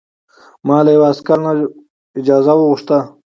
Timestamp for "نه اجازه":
1.45-2.53